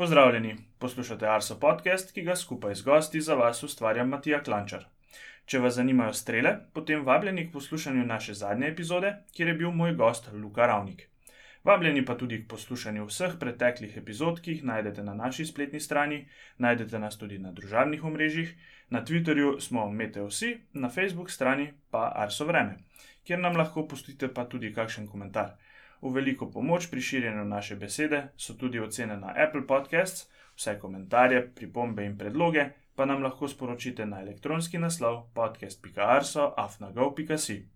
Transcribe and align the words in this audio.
Pozdravljeni, 0.00 0.56
poslušate 0.78 1.26
Arso 1.28 1.54
podcast, 1.60 2.14
ki 2.16 2.22
ga 2.24 2.34
skupaj 2.36 2.74
z 2.74 2.84
gosti 2.84 3.20
za 3.20 3.34
vas 3.36 3.58
ustvarja 3.62 4.04
Matija 4.04 4.38
Klančar. 4.42 4.86
Če 5.44 5.58
vas 5.60 5.74
zanimajo 5.76 6.14
strele, 6.16 6.54
potem 6.72 7.02
vabljeni 7.04 7.44
k 7.48 7.52
poslušanju 7.52 8.06
naše 8.06 8.34
zadnje 8.34 8.70
epizode, 8.70 9.10
kjer 9.36 9.48
je 9.48 9.54
bil 9.58 9.76
moj 9.82 9.92
gost 9.98 10.30
Luka 10.32 10.66
Ravnik. 10.66 11.02
Vabljeni 11.64 12.04
pa 12.04 12.16
tudi 12.16 12.38
k 12.40 12.48
poslušanju 12.48 13.04
vseh 13.10 13.36
preteklih 13.42 13.98
epizod, 14.00 14.40
ki 14.40 14.54
jih 14.54 14.64
najdete 14.70 15.04
na 15.04 15.14
naši 15.14 15.44
spletni 15.52 15.80
strani, 15.80 16.22
najdete 16.56 16.98
nas 16.98 17.20
tudi 17.20 17.38
na 17.38 17.52
družabnih 17.52 18.04
omrežjih, 18.04 18.56
na 18.88 19.04
Twitterju 19.04 19.58
smo 19.60 19.90
MeteoSi, 19.90 20.54
na 20.72 20.88
Facebook 20.88 21.30
strani 21.30 21.74
pa 21.90 22.08
Arso 22.24 22.48
Vreme, 22.48 22.78
kjer 23.28 23.44
nam 23.44 23.60
lahko 23.60 23.84
pustite 23.84 24.32
pa 24.32 24.48
tudi 24.48 24.72
kakšen 24.72 25.12
komentar. 25.12 25.58
V 26.02 26.14
veliko 26.14 26.50
pomoč 26.50 26.90
pri 26.90 27.00
širjenju 27.00 27.44
naše 27.44 27.76
besede 27.76 28.28
so 28.36 28.54
tudi 28.54 28.80
ocene 28.80 29.16
na 29.16 29.34
Apple 29.36 29.66
Podcasts, 29.66 30.28
vse 30.56 30.78
komentarje, 30.78 31.54
pripombe 31.54 32.04
in 32.04 32.18
predloge 32.18 32.64
pa 32.94 33.04
nam 33.06 33.22
lahko 33.22 33.48
sporočite 33.48 34.06
na 34.06 34.20
elektronski 34.20 34.78
naslov 34.78 35.22
podcast.arso.afnago.si. 35.34 37.68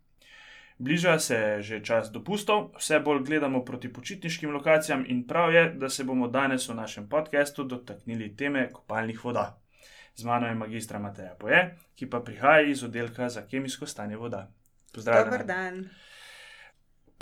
Bliža 0.79 1.19
se 1.19 1.57
že 1.61 1.81
čas 1.81 2.13
dopustov, 2.13 2.71
vse 2.77 3.01
bolj 3.01 3.25
gledamo 3.25 3.65
proti 3.65 3.93
počitniškim 3.93 4.51
lokacijam 4.51 5.05
in 5.09 5.27
prav 5.27 5.55
je, 5.55 5.71
da 5.71 5.89
se 5.89 6.05
bomo 6.05 6.29
danes 6.29 6.69
v 6.69 6.75
našem 6.75 7.09
podkastu 7.09 7.65
dotaknili 7.65 8.37
teme 8.37 8.71
kopalnih 8.73 9.25
voda. 9.25 9.61
Z 10.17 10.25
mano 10.25 10.47
je 10.47 10.55
magistra 10.55 10.99
Mateja 10.99 11.35
Poje, 11.35 11.77
ki 11.95 12.11
pa 12.11 12.21
prihaja 12.21 12.69
iz 12.69 12.85
oddelka 12.85 13.29
za 13.29 13.47
kemijsko 13.47 13.87
stanje 13.87 14.17
voda. 14.17 14.53
Pozdravljen. 14.93 15.25
Dobar 15.25 15.47
dan. 15.47 15.89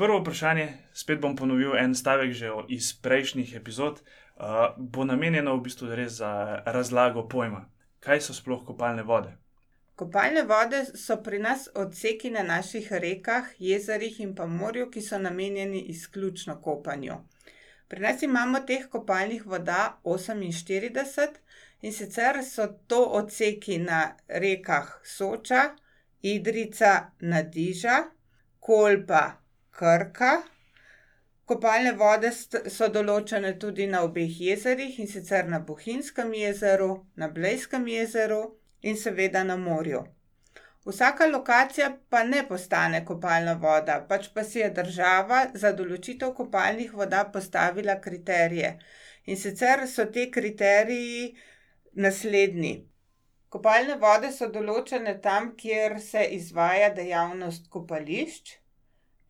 Prvo 0.03 0.19
vprašanje, 0.19 0.69
spet 0.93 1.21
bom 1.23 1.37
ponovil 1.37 1.77
en 1.79 1.93
stavek 1.95 2.33
že 2.35 2.49
iz 2.69 2.89
prejšnjih 3.03 3.55
epizod, 3.55 4.01
uh, 4.03 4.75
bo 4.77 5.05
namenjeno 5.05 5.53
v 5.55 5.61
bistvu 5.63 5.95
res 5.95 6.17
za 6.19 6.59
razlago 6.67 7.23
pojma. 7.29 7.61
Kaj 8.03 8.21
so 8.21 8.35
sploh 8.35 8.65
kopalne 8.67 9.05
vode? 9.07 9.31
Kopalne 9.95 10.43
vode 10.43 10.81
so 10.99 11.21
pri 11.23 11.39
nas 11.39 11.69
odseki 11.75 12.33
na 12.35 12.43
naših 12.43 12.89
rekah, 12.93 13.47
jezerih 13.59 14.19
in 14.21 14.33
pa 14.35 14.47
morju, 14.47 14.89
ki 14.91 15.01
so 15.01 15.21
namenjeni 15.23 15.85
izključno 15.95 16.57
kopanju. 16.61 17.21
Pri 17.89 18.01
nas 18.01 18.23
imamo 18.23 18.61
teh 18.67 18.89
kopalnih 18.91 19.47
voda 19.47 20.01
48 20.03 21.39
in 21.83 21.93
sicer 21.93 22.43
so 22.43 22.67
to 22.87 23.05
odseki 23.21 23.79
na 23.79 24.17
rekah 24.27 24.99
Soča, 25.05 25.77
Idrica, 26.23 27.13
Nadiža, 27.21 28.03
Kolpa, 28.59 29.42
Krka. 29.79 30.33
Kopalne 31.49 31.93
vode 32.01 32.31
so 32.77 32.89
določene 32.97 33.53
tudi 33.63 33.87
na 33.93 34.03
obeh 34.07 34.35
jezerih 34.47 34.99
in 35.05 35.09
sicer 35.13 35.49
na 35.53 35.61
Bohinjskem 35.71 36.35
jezeru, 36.37 36.91
na 37.17 37.29
Blejskem 37.39 37.87
jezeru 37.89 38.43
in 38.83 39.01
seveda 39.01 39.43
na 39.49 39.57
morju. 39.57 40.03
Vsaka 40.85 41.27
lokacija 41.31 41.89
pa 42.11 42.23
ne 42.29 42.45
postane 42.49 43.01
kopalna 43.09 43.57
voda, 43.65 43.99
pač 44.09 44.29
pa 44.35 44.45
si 44.45 44.59
je 44.59 44.71
država 44.79 45.43
za 45.65 45.73
določitev 45.81 46.33
kopalnih 46.39 46.95
voda 47.01 47.25
postavila 47.37 47.99
kriterije. 48.07 48.73
In 49.27 49.39
sicer 49.45 49.87
so 49.89 50.09
te 50.17 50.29
kriteriji 50.37 51.29
naslednji. 52.07 52.75
Kopalne 53.49 53.99
vode 54.07 54.33
so 54.37 54.49
določene 54.53 55.21
tam, 55.29 55.53
kjer 55.57 56.01
se 56.01 56.25
izvaja 56.39 56.91
dejavnost 56.97 57.71
kopališč, 57.71 58.59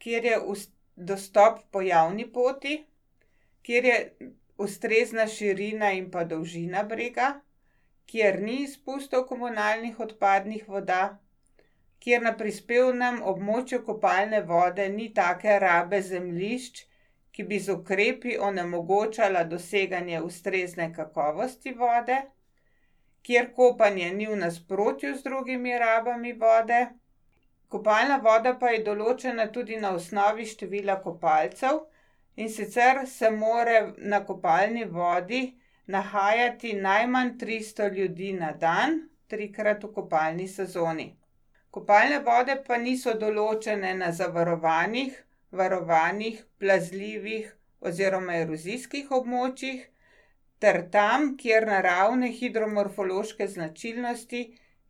kjer 0.03 0.25
je 0.25 0.41
dostop 0.97 1.63
po 1.71 1.81
javni 1.81 2.27
poti, 2.33 2.81
kjer 3.63 3.85
je 3.85 3.97
ustrezna 4.59 5.27
širina 5.27 5.93
in 5.97 6.11
pa 6.11 6.25
dolžina 6.25 6.83
brega 6.83 7.31
kjer 8.13 8.43
ni 8.43 8.55
izpustov 8.63 9.23
komunalnih 9.29 10.01
odpadnih 10.01 10.69
voda, 10.69 11.03
kjer 12.05 12.23
na 12.27 12.33
prispevnem 12.37 13.21
območju 13.33 13.79
kopalne 13.87 14.43
vode 14.51 14.89
ni 14.97 15.07
take 15.19 15.55
rabe 15.65 16.01
zemljišč, 16.09 16.83
ki 17.33 17.47
bi 17.49 17.59
z 17.67 17.73
ukrepi 17.73 18.35
onemogočala 18.49 19.45
doseganje 19.53 20.21
ustrezne 20.21 20.91
kakovosti 20.97 21.73
vode, 21.79 22.19
kjer 23.25 23.49
kopanje 23.57 24.11
ni 24.19 24.27
v 24.29 24.37
nasprotju 24.43 25.15
z 25.17 25.25
drugimi 25.29 25.79
rabami 25.79 26.35
vode. 26.45 26.83
Kopalna 27.73 28.19
voda 28.21 28.53
pa 28.61 28.71
je 28.75 28.83
določena 28.85 29.47
tudi 29.53 29.79
na 29.81 29.95
osnovi 29.97 30.45
števila 30.49 30.99
kopalcev, 31.05 31.79
in 32.37 32.49
sicer 32.49 33.07
se 33.07 33.31
more 33.31 33.79
na 33.99 34.21
kopalni 34.29 34.85
vodi 34.85 35.41
nahajati 35.95 36.73
najmanj 36.87 37.31
300 37.41 37.89
ljudi 37.97 38.33
na 38.33 38.53
dan, 38.53 38.99
trikrat 39.29 39.85
v 39.85 39.93
kopalni 39.95 40.49
sezoni. 40.49 41.09
Kopalne 41.71 42.19
vode 42.27 42.59
pa 42.67 42.77
niso 42.77 43.15
določene 43.25 43.95
na 44.03 44.13
zavarovanih, 44.13 45.17
varovanih, 45.51 46.43
plazljivih 46.61 47.53
oziroma 47.81 48.37
erozijskih 48.43 49.11
območjih, 49.11 49.87
ter 50.61 50.83
tam, 50.93 51.33
kjer 51.41 51.67
naravne 51.67 52.29
hidromorfološke 52.37 53.49
značilnosti 53.55 54.43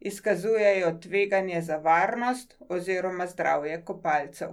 izkazujejo 0.05 0.99
tveganje 1.03 1.63
za 1.63 1.77
varnost 1.77 2.57
oziroma 2.69 3.27
zdravje 3.27 3.85
kopalcev. 3.85 4.49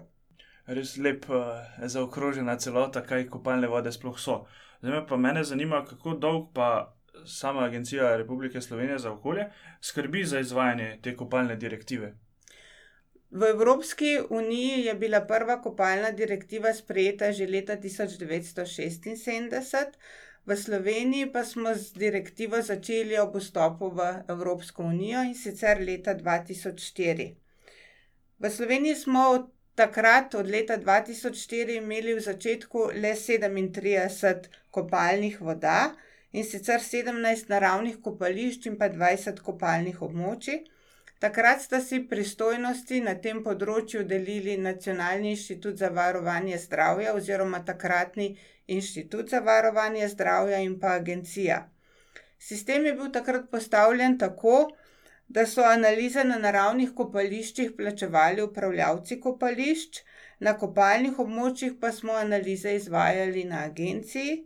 Res 0.66 0.98
lepo 0.98 1.36
je 1.36 1.42
uh, 1.42 1.90
zaokrožena 1.90 2.58
celota, 2.58 3.02
kaj 3.02 3.26
kopalne 3.34 3.68
vode 3.68 3.92
sploh 3.92 4.20
so. 4.20 4.46
Zdaj 4.82 5.08
pa 5.10 5.18
mene 5.18 5.44
zanima, 5.44 5.86
kako 5.86 6.14
dolg 6.14 6.54
pa 6.54 6.96
sama 7.26 7.66
Agencija 7.66 8.18
Republike 8.18 8.62
Slovenije 8.62 9.00
za 9.00 9.12
okolje 9.12 9.50
skrbi 9.82 10.24
za 10.24 10.40
izvajanje 10.40 11.00
te 11.04 11.16
kopalne 11.18 11.56
direktive. 11.56 12.14
V 13.32 13.50
Evropski 13.50 14.20
uniji 14.30 14.86
je 14.86 14.94
bila 14.94 15.22
prva 15.22 15.62
kopalna 15.62 16.12
direktiva 16.12 16.74
sprejeta 16.74 17.32
že 17.32 17.48
leta 17.48 17.78
1976, 17.78 19.86
v 20.50 20.56
Sloveniji 20.58 21.30
pa 21.30 21.46
smo 21.46 21.76
z 21.78 21.94
direktivo 21.94 22.58
začeli 22.62 23.14
ob 23.22 23.38
vstopu 23.38 23.94
v 23.94 24.26
Evropsko 24.34 24.84
unijo 24.84 25.22
in 25.22 25.36
sicer 25.38 25.78
leta 25.78 26.16
2004. 26.18 27.28
V 28.40 28.50
Sloveniji 28.50 28.96
smo 28.96 29.30
od 29.30 29.46
takrat, 29.76 30.34
od 30.36 30.50
leta 30.50 30.78
2004, 30.78 31.78
imeli 31.78 32.18
v 32.18 32.26
začetku 32.26 32.90
le 32.98 33.14
37 33.14 34.50
kopalnih 34.72 35.38
voda 35.42 35.94
in 36.34 36.44
sicer 36.44 36.82
17 36.82 37.50
naravnih 37.54 38.02
kopališč 38.02 38.66
in 38.74 38.82
pa 38.82 38.90
20 38.90 39.46
kopalnih 39.46 40.02
območij. 40.02 40.66
Takrat 41.20 41.62
sta 41.62 41.78
si 41.84 42.00
pristojnosti 42.10 43.02
na 43.06 43.14
tem 43.22 43.44
področju 43.44 44.06
delili 44.08 44.58
Nacionalni 44.58 45.36
inštitut 45.36 45.78
za 45.78 45.90
varovanje 45.94 46.58
zdravja 46.58 47.14
oziroma 47.14 47.60
takratni 47.66 48.38
Inštitut 48.76 49.30
za 49.30 49.40
varovanje 49.40 50.08
zdravja 50.08 50.60
in 50.66 50.80
pa 50.80 50.96
agencija. 51.00 51.60
Sistem 52.40 52.86
je 52.86 52.94
bil 52.94 53.12
takrat 53.12 53.50
postavljen 53.52 54.18
tako, 54.20 54.70
da 55.28 55.46
so 55.46 55.64
analize 55.64 56.24
na 56.24 56.38
naravnih 56.38 56.94
kopališčih 56.96 57.74
plačevali 57.78 58.42
upravljavci 58.42 59.20
kopališč, 59.26 60.00
na 60.40 60.56
kopalnih 60.58 61.20
območjih 61.20 61.76
pa 61.82 61.92
smo 61.92 62.16
analize 62.22 62.74
izvajali 62.76 63.44
na 63.44 63.66
agenciji. 63.66 64.38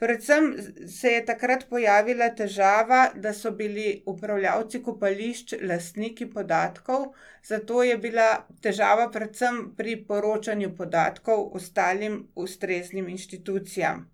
Predvsem 0.00 0.44
se 0.88 1.10
je 1.12 1.24
takrat 1.28 1.66
pojavila 1.68 2.30
težava, 2.36 3.00
da 3.14 3.32
so 3.36 3.50
bili 3.56 4.02
upravljavci 4.06 4.78
kopališč 4.82 5.54
lastniki 5.62 6.26
podatkov, 6.30 7.02
zato 7.44 7.82
je 7.82 7.98
bila 8.00 8.28
težava 8.64 9.10
predvsem 9.12 9.58
pri 9.76 9.96
poročanju 10.08 10.70
podatkov 10.76 11.42
ostalim 11.60 12.16
ustreznim 12.34 13.10
inštitucijam. 13.12 14.06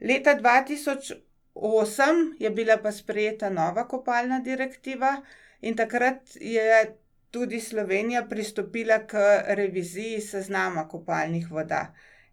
Leta 0.00 0.34
2000 0.42 1.16
osem 1.54 2.20
je 2.38 2.50
bila 2.50 2.76
pa 2.76 2.92
sprejeta 2.92 3.50
nova 3.50 3.86
kopalna 3.88 4.40
direktiva, 4.50 5.14
in 5.60 5.76
takrat 5.76 6.36
je 6.40 6.82
tudi 7.30 7.60
Slovenija 7.60 8.26
pristopila 8.28 8.98
k 9.06 9.24
reviziji 9.46 10.20
seznama 10.20 10.88
kopalnih 10.88 11.50
voda. 11.50 11.80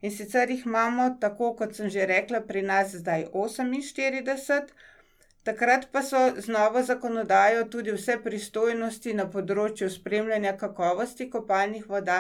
In 0.08 0.12
sicer 0.12 0.50
jih 0.52 0.64
imamo, 0.68 1.04
tako 1.20 1.50
kot 1.60 1.78
sem 1.80 1.90
že 1.96 2.06
rekla, 2.10 2.42
pri 2.48 2.62
nas 2.70 2.96
zdaj 3.02 3.22
48, 3.42 4.74
takrat 5.50 5.86
pa 5.94 6.02
so 6.08 6.24
z 6.38 6.52
novo 6.56 6.82
zakonodajo 6.90 7.62
tudi 7.76 7.94
vse 7.98 8.18
pristojnosti 8.26 9.14
na 9.20 9.26
področju 9.36 9.90
spremljanja 9.94 10.54
kakovosti 10.64 11.30
kopalnih 11.36 11.88
voda 11.94 12.20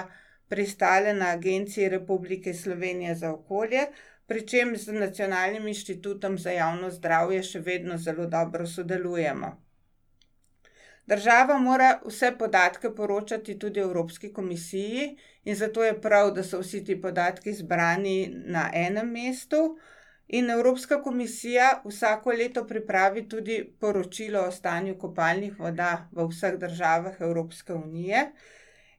pristale 0.54 1.14
na 1.20 1.34
Agenciji 1.36 1.90
Republike 1.98 2.54
Slovenije 2.64 3.18
za 3.26 3.34
okolje, 3.36 3.86
pri 4.32 4.46
čem 4.54 4.76
z 4.86 4.96
Nacionalnim 5.04 5.68
inštitutom 5.76 6.40
za 6.46 6.56
javno 6.56 6.92
zdravje 7.00 7.44
še 7.52 7.66
vedno 7.68 8.00
zelo 8.08 8.32
dobro 8.38 8.68
sodelujemo. 8.78 9.52
Država 11.08 11.58
mora 11.60 12.00
vse 12.06 12.32
podatke 12.40 12.96
poročati 12.96 13.60
tudi 13.60 13.80
Evropski 13.80 14.34
komisiji, 14.34 15.18
in 15.44 15.56
zato 15.56 15.84
je 15.84 16.02
prav, 16.02 16.32
da 16.32 16.44
so 16.44 16.60
vsi 16.60 16.84
ti 16.84 17.02
podatki 17.02 17.54
zbrani 17.54 18.32
na 18.46 18.70
enem 18.74 19.12
mestu. 19.12 19.78
In 20.28 20.50
Evropska 20.50 21.02
komisija 21.04 21.82
vsako 21.86 22.32
leto 22.32 22.68
pripravi 22.68 23.28
tudi 23.30 23.76
poročilo 23.80 24.42
o 24.48 24.52
stanju 24.52 24.98
kopalnih 24.98 25.60
voda 25.60 26.08
v 26.12 26.28
vseh 26.30 26.56
državah 26.58 27.22
Evropske 27.22 27.74
unije. 27.74 28.32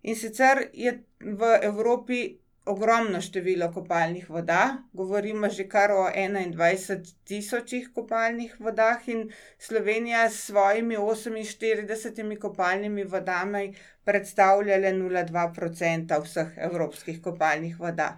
In 0.03 0.17
sicer 0.17 0.69
je 0.73 0.93
v 1.21 1.59
Evropi 1.63 2.39
ogromno 2.65 3.21
število 3.21 3.69
kopalnih 3.73 4.31
voda, 4.31 4.77
govorimo 4.93 5.49
že 5.49 5.67
kar 5.69 5.93
o 5.93 6.05
enaindvajset 6.09 7.09
tisočih 7.29 7.91
kopalnih 7.95 8.55
vodah 8.61 9.09
in 9.09 9.31
Slovenija 9.59 10.31
s 10.31 10.47
svojimi 10.47 10.97
oseminštiridesetimi 10.97 12.39
kopalnimi 12.41 13.05
vodami 13.05 13.75
predstavlja 14.05 14.77
le 14.77 14.93
nula 14.93 15.23
dva 15.23 15.51
procenta 15.53 16.19
vseh 16.21 16.57
evropskih 16.69 17.21
kopalnih 17.23 17.81
voda. 17.81 18.17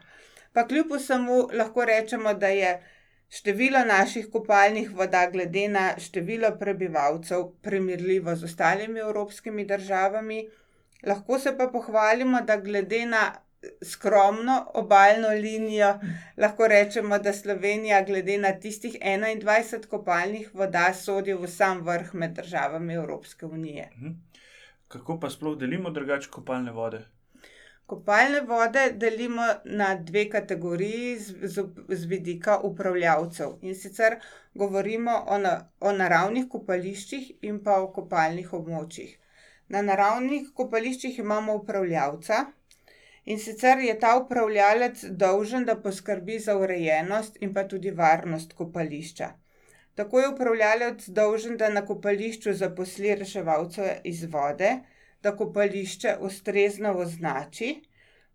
Pa 0.52 0.66
kljub 0.66 0.93
vsemu 0.94 1.48
lahko 1.52 1.84
rečemo, 1.84 2.34
da 2.34 2.48
je 2.48 2.70
število 3.28 3.82
naših 3.84 4.28
kopalnih 4.32 4.93
voda 4.94 5.25
glede 5.31 5.69
na 5.69 5.88
število 5.98 6.52
prebivalcev 6.58 7.48
primerljivo 7.62 8.37
z 8.37 8.44
ostalimi 8.44 9.00
evropskimi 9.00 9.64
državami. 9.64 10.48
Lahko 11.02 11.38
se 11.38 11.56
pa 11.58 11.66
pohvalimo, 11.69 12.40
da 12.40 12.56
glede 12.56 13.06
na 13.06 13.25
skromno 13.85 14.70
obalno 14.75 15.29
linijo 15.29 15.99
lahko 16.37 16.69
rečemo, 16.69 17.19
da 17.19 17.32
Slovenija 17.32 18.03
glede 18.03 18.38
na 18.38 18.53
tistih 18.53 18.97
enaindvajset 19.00 19.87
kopalnih 19.87 20.55
voda 20.55 20.93
sodi 20.94 21.35
v 21.35 21.49
sam 21.49 21.82
vrh 21.87 22.14
med 22.14 22.31
državami 22.31 22.94
Evropske 22.94 23.47
unije. 23.47 23.91
Kako 24.88 25.20
pa 25.20 25.31
sploh 25.31 25.58
delimo 25.58 25.91
drugače 25.91 26.31
kopalne 26.31 26.73
vode? 26.73 27.05
Kopalne 27.87 28.41
vode 28.41 28.91
delimo 28.93 29.43
na 29.64 29.94
dve 29.94 30.31
kategoriji 30.31 31.19
z 31.19 31.64
z 31.88 32.05
vidika 32.05 32.58
upravljavcev, 32.58 33.58
in 33.62 33.75
sicer 33.75 34.17
govorimo 34.55 35.12
o 35.26 35.38
o 35.81 35.93
naravnih 35.93 36.49
kopališčih 36.49 37.31
in 37.43 37.62
pa 37.64 37.81
o 37.82 37.93
kopalnih 37.93 38.53
območjih. 38.53 39.19
Na 39.69 39.82
naravnih 39.82 40.50
kopališčih 40.55 41.19
imamo 41.19 41.55
upravljavca, 41.55 42.44
in 43.26 43.38
sicer 43.38 43.78
je 43.78 43.94
ta 43.99 44.12
upravljavec 44.19 45.05
dolžen, 45.23 45.64
da 45.64 45.75
poskrbi 45.87 46.38
za 46.38 46.55
urejenost 46.58 47.37
in 47.40 47.55
pa 47.55 47.64
tudi 47.69 47.90
varnost 47.90 48.52
kopališča. 48.52 49.32
Tako 49.94 50.20
je 50.20 50.28
upravljavec 50.28 51.08
dolžen, 51.08 51.56
da 51.56 51.69
na 51.69 51.82
kopališču 51.87 52.52
zaposli 52.52 53.14
reševalce 53.14 53.96
iz 54.05 54.25
vode, 54.32 54.70
da 55.23 55.37
kopališče 55.37 56.17
ustrezno 56.20 56.93
označi, 57.05 57.70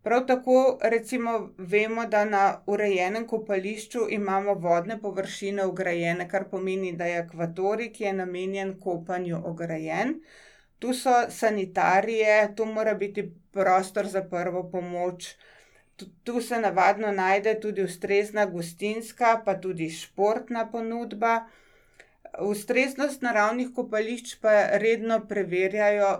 prav 0.02 0.26
tako 0.28 0.78
recimo 0.82 1.36
vemo, 1.58 2.06
da 2.06 2.26
na 2.26 2.46
urejenem 2.68 3.28
kopališču 3.28 4.08
imamo 4.10 4.54
vodne 4.54 5.00
površine 5.02 5.66
ograjene, 5.66 6.30
kar 6.30 6.50
pomeni, 6.50 6.96
da 6.98 7.06
je 7.06 7.20
akvatorij, 7.24 7.92
ki 7.94 8.04
je 8.04 8.14
namenjen 8.14 8.80
kopanju, 8.80 9.44
ograjen. 9.46 10.16
Tu 10.81 10.94
so 10.98 11.13
sanitarije, 11.30 12.54
tu 12.57 12.66
mora 12.66 12.94
biti 12.98 13.24
prostor 13.54 14.07
za 14.10 14.24
prvo 14.25 14.63
pomoč, 14.72 15.36
tu 16.24 16.42
se 16.42 16.60
navadno 16.60 17.12
najde 17.12 17.60
tudi 17.60 17.83
ustrezna 17.83 18.45
gostinska 18.45 19.42
pa 19.45 19.54
tudi 19.62 19.89
športna 19.89 20.66
ponudba. 20.72 21.45
Ustreznost 22.39 23.22
naravnih 23.22 23.69
kopališč 23.75 24.36
pa 24.42 24.54
redno 24.81 25.19
preverjajo 25.28 26.12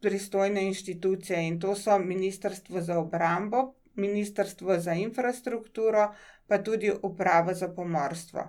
pristojne 0.00 0.62
inštitucije, 0.66 1.46
in 1.46 1.60
to 1.60 1.74
so 1.76 1.98
Ministrstvo 1.98 2.80
za 2.80 2.98
obrambo, 2.98 3.74
Ministrstvo 3.94 4.78
za 4.78 4.94
infrastrukturo 4.94 6.14
pa 6.46 6.58
tudi 6.58 6.92
Uprava 7.02 7.54
za 7.54 7.68
pomorstvo. 7.68 8.48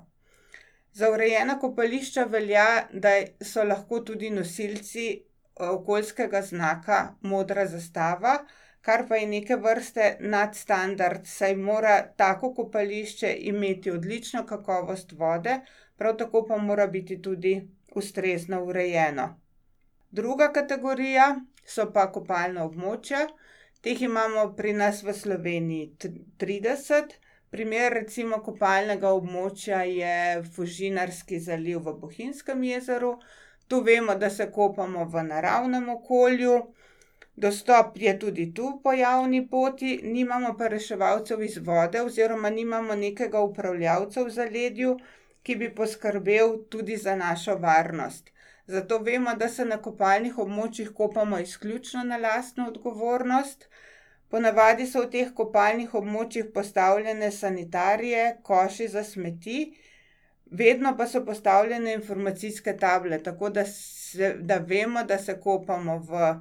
Za 0.94 1.12
urejena 1.12 1.60
kopališča 1.60 2.24
velja, 2.24 2.88
da 2.94 3.10
so 3.42 3.64
lahko 3.64 4.00
tudi 4.00 4.30
nosilci 4.30 5.29
okoljskega 5.60 6.42
znaka 6.42 7.16
modra 7.22 7.66
zastava, 7.68 8.38
kar 8.82 9.08
pa 9.08 9.16
je 9.16 9.28
neke 9.28 9.56
vrste 9.56 10.18
nadstandard, 10.20 11.28
saj 11.28 11.56
mora 11.56 12.02
tako 12.18 12.54
kopališče 12.54 13.36
imeti 13.52 13.92
odlično 13.92 14.46
kakovost 14.46 15.12
vode, 15.12 15.60
prav 15.98 16.18
tako 16.18 16.46
pa 16.48 16.58
mora 16.58 16.88
biti 16.88 17.22
tudi 17.22 17.70
ustrezno 17.96 18.64
urejeno. 18.64 19.40
Druga 20.12 20.52
kategorija 20.54 21.36
so 21.66 21.92
pa 21.94 22.08
kopalna 22.12 22.66
območja. 22.66 23.28
Teh 23.82 24.02
imamo 24.02 24.46
pri 24.56 24.74
nas 24.74 25.04
v 25.04 25.14
Sloveniji 25.14 26.14
trideset. 26.38 27.20
Primer 27.50 27.94
recimo 27.94 28.40
kopalnega 28.46 29.12
območja 29.18 29.84
je 29.90 30.16
Fužinarski 30.56 31.40
zaliv 31.40 31.86
v 31.86 31.94
Bohinjskem 32.02 32.64
jezeru. 32.64 33.14
Tu 33.70 33.80
vemo, 33.86 34.16
da 34.16 34.30
se 34.30 34.46
kopamo 34.52 35.06
v 35.06 35.24
naravnem 35.24 35.90
okolju, 35.90 36.54
dostop 37.36 37.98
je 38.04 38.14
tudi 38.20 38.46
tu 38.54 38.70
po 38.84 38.94
javni 38.94 39.42
poti, 39.50 39.90
nimamo 40.04 40.56
pa 40.58 40.68
reševalcev 40.74 41.44
iz 41.48 41.58
vode 41.68 42.02
oziroma 42.02 42.50
nimamo 42.50 42.96
nekega 43.02 43.44
upravljavca 43.50 44.24
v 44.24 44.34
zaledju, 44.38 44.96
ki 45.44 45.56
bi 45.56 45.70
poskrbel 45.76 46.56
tudi 46.70 46.98
za 46.98 47.16
našo 47.16 47.56
varnost. 47.66 48.32
Zato 48.68 48.98
vemo, 49.06 49.36
da 49.36 49.50
se 49.50 49.66
na 49.66 49.78
kopalnih 49.82 50.42
območjih 50.46 50.90
kopamo 51.02 51.40
izključno 51.46 52.04
na 52.04 52.18
lastno 52.18 52.68
odgovornost. 52.72 53.70
Ponavadi 54.30 54.90
so 54.90 55.06
v 55.06 55.12
teh 55.14 55.30
kopalnih 55.42 55.94
območjih 56.02 56.50
postavljene 56.58 57.32
sanitarije, 57.38 58.26
koši 58.50 58.88
za 58.88 59.04
smeti, 59.04 59.60
vedno 60.52 60.98
pa 60.98 61.08
so 61.08 61.26
postavljene 61.26 61.94
informacijske 61.94 62.78
table, 62.78 63.24
tako 63.24 63.50
da 63.50 63.64
da 64.40 64.58
vemo, 64.58 65.04
da 65.04 65.18
se 65.18 65.40
kopamo 65.40 65.98
v 66.00 66.34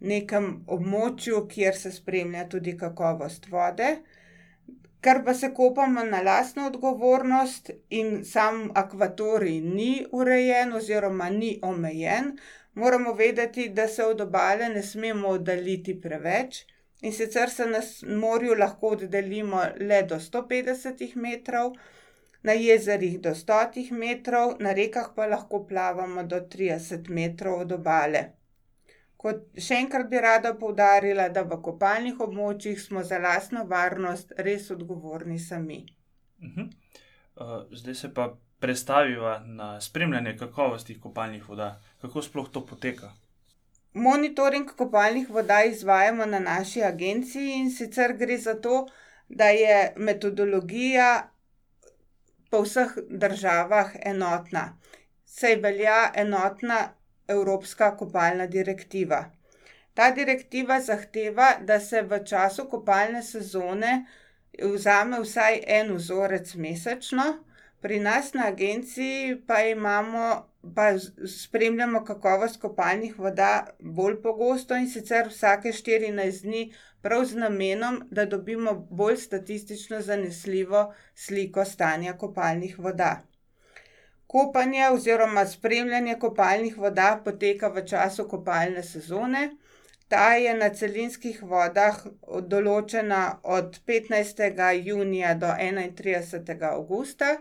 nekem 0.00 0.64
območju, 0.66 1.46
kjer 1.48 1.76
se 1.78 1.92
spremlja 1.92 2.48
tudi 2.48 2.76
kakovost 2.78 3.46
vode. 3.50 3.96
Ker 5.02 5.22
pa 5.24 5.34
se 5.34 5.52
kopamo 5.54 6.04
na 6.04 6.22
lastno 6.22 6.66
odgovornost 6.66 7.70
in 7.90 8.24
sam 8.24 8.70
akvatorij 8.74 9.60
ni 9.60 10.06
urejen 10.12 10.72
oziroma 10.72 11.30
ni 11.30 11.58
omejen, 11.62 12.36
moramo 12.74 13.14
vedeti, 13.14 13.68
da 13.68 13.88
se 13.88 14.04
od 14.04 14.20
obale 14.20 14.68
ne 14.68 14.82
smemo 14.82 15.28
oddaljiti 15.28 16.00
preveč, 16.00 16.62
in 17.02 17.12
sicer 17.12 17.50
se 17.50 17.66
na 17.66 17.80
morju 18.18 18.54
lahko 18.54 18.94
oddaljimo 18.96 19.64
le 19.80 20.02
do 20.02 20.20
sto 20.20 20.46
petdesetih 20.48 21.16
metrov, 21.16 21.74
na 22.42 22.52
jezerih 22.52 23.20
do 23.20 23.34
stotih 23.34 23.92
metrov, 23.92 24.56
na 24.60 24.72
rekah 24.72 25.12
pa 25.16 25.26
lahko 25.26 25.64
plavamo 25.66 26.22
do 26.22 26.40
trideset 26.40 27.08
metrov 27.08 27.60
od 27.66 27.72
obale. 27.78 28.22
Kot, 29.16 29.44
še 29.54 29.78
enkrat 29.78 30.08
bi 30.10 30.18
rada 30.18 30.54
poudarila, 30.58 31.28
da 31.28 31.44
v 31.46 31.60
kopalnih 31.62 32.20
območjih 32.20 32.80
smo 32.82 33.04
za 33.06 33.20
lastno 33.22 33.64
varnost 33.70 34.32
res 34.38 34.70
odgovorni 34.74 35.38
sami. 35.38 35.84
zdaj 37.70 37.94
se 37.94 38.14
pa 38.14 38.32
prestaviva 38.58 39.38
na 39.46 39.80
spremljanje 39.80 40.36
kakovosti 40.38 41.00
kopalnih 41.00 41.48
voda. 41.48 41.80
Kako 42.00 42.22
sploh 42.22 42.48
to 42.50 42.66
poteka? 42.66 43.12
Monitoring 43.94 44.70
kopalnih 44.76 45.30
voda 45.30 45.62
izvajamo 45.64 46.26
na 46.26 46.38
naši 46.38 46.82
agenciji, 46.82 47.52
in 47.60 47.70
sicer 47.70 48.16
gre 48.18 48.38
za 48.38 48.54
to, 48.54 48.86
da 49.28 49.44
je 49.44 49.92
metodologija 49.96 51.08
po 52.52 52.60
vseh 52.66 52.90
državah 53.08 53.94
enotna. 54.04 54.64
Saj 55.24 55.56
velja 55.64 56.00
enotna 56.22 56.80
evropska 57.28 57.94
kopalna 57.96 58.46
direktiva. 58.46 59.24
Ta 59.94 60.10
direktiva 60.10 60.80
zahteva, 60.80 61.54
da 61.60 61.80
se 61.80 62.02
v 62.02 62.20
času 62.24 62.68
kopalne 62.68 63.22
sezone 63.22 63.94
vzame 64.60 65.20
vsaj 65.20 65.62
en 65.78 65.94
vzorec 65.96 66.54
mesečno, 66.54 67.24
pri 67.80 67.98
nas 68.00 68.34
na 68.34 68.46
agenciji 68.52 69.36
pa 69.46 69.62
imamo, 69.66 70.26
pa 70.74 70.92
spremljamo 71.36 72.04
kakovost 72.04 72.60
kopalnih 72.60 73.18
voda 73.18 73.66
bolj 73.80 74.20
pogosto, 74.22 74.76
in 74.76 74.88
sicer 74.88 75.32
vsake 75.32 75.72
štirinajst 75.72 76.44
dni, 76.44 76.66
prav 77.02 77.24
z 77.24 77.34
namenom, 77.34 78.02
da 78.10 78.24
dobimo 78.24 78.74
bolj 78.90 79.16
statistično 79.16 80.00
zanesljivo 80.00 80.94
sliko 81.14 81.64
stanja 81.64 82.12
kopalnih 82.18 82.78
voda. 82.78 83.12
Kopanje 84.26 84.88
oziroma 84.90 85.46
spremljanje 85.46 86.14
kopalnih 86.18 86.78
voda 86.78 87.20
poteka 87.24 87.68
v 87.68 87.84
času 87.86 88.28
kopalne 88.28 88.82
sezone. 88.82 89.50
Ta 90.08 90.34
je 90.34 90.54
na 90.54 90.68
celinskih 90.68 91.42
vodah 91.42 91.98
določena 92.54 93.20
od 93.42 93.76
petnajstega 93.86 94.70
junija 94.72 95.34
do 95.34 95.50
enaintridesetega 95.66 96.72
avgusta, 96.76 97.36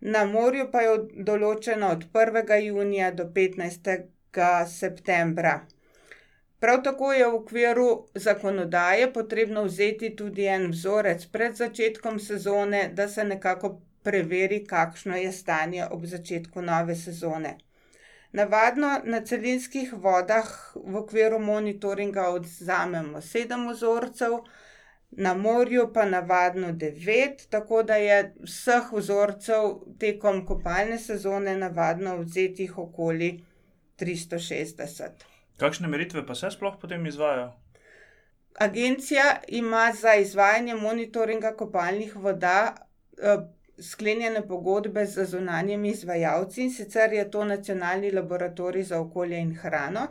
na 0.00 0.24
morju 0.32 0.66
pa 0.72 0.82
je 0.86 0.96
določena 1.28 1.92
od 1.96 2.06
prvega 2.12 2.56
junija 2.64 3.10
do 3.10 3.28
petnajstega 3.36 4.50
septembra. 4.74 5.54
Prav 6.60 6.82
tako 6.84 7.12
je 7.12 7.26
v 7.26 7.34
okviru 7.34 8.06
zakonodaje 8.14 9.12
potrebno 9.12 9.62
vzeti 9.64 10.16
tudi 10.16 10.44
en 10.44 10.66
vzorec 10.70 11.26
pred 11.32 11.56
začetkom 11.56 12.18
sezone, 12.20 12.82
da 12.94 13.08
se 13.08 13.24
nekako 13.24 13.80
preveri, 14.02 14.64
kakšno 14.66 15.16
je 15.16 15.32
stanje 15.32 15.86
ob 15.90 16.04
začetku 16.04 16.62
nove 16.62 16.96
sezone. 16.96 17.54
Navadno 18.32 18.90
na 19.04 19.22
celinskih 19.24 19.92
vodah 19.92 20.50
v 20.74 20.96
okviru 20.96 21.38
monitoringa 21.38 22.28
odvzamemo 22.28 23.20
sedem 23.20 23.66
vzorcev, 23.70 24.36
na 25.10 25.34
morju 25.34 25.88
pa 25.94 26.04
navadno 26.04 26.72
devet, 26.72 27.46
tako 27.50 27.82
da 27.82 27.96
je 27.96 28.20
vseh 28.44 28.92
vzorcev 28.92 29.72
tekom 29.98 30.44
kopalne 30.46 30.98
sezone 30.98 31.56
navadno 31.56 32.14
odvzetih 32.20 32.78
okoli 32.78 33.32
tristo 33.96 34.38
šestdeset. 34.38 35.30
Kakšne 35.60 35.88
meritve 35.88 36.26
pa 36.26 36.34
se 36.34 36.50
sploh 36.50 36.76
potem 36.80 37.06
izvajajo? 37.06 37.50
Agencija 38.58 39.40
ima 39.48 39.92
za 39.92 40.14
izvajanje 40.14 40.74
monitoringa 40.74 41.52
kopalnih 41.56 42.16
voda, 42.16 42.74
sklenjene 43.80 44.46
pogodbe 44.48 45.04
z 45.06 45.24
zunanjimi 45.24 45.88
izvajalci, 45.88 46.62
in 46.62 46.70
sicer 46.72 47.12
je 47.12 47.30
to 47.30 47.44
Nacionalni 47.44 48.10
laboratorij 48.10 48.82
za 48.82 49.00
okolje 49.00 49.38
in 49.38 49.54
hrano. 49.56 50.06